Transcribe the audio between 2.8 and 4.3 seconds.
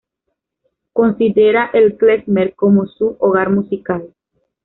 su "hogar musical".